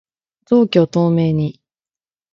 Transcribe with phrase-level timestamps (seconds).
[0.47, 1.61] 臓器を透明に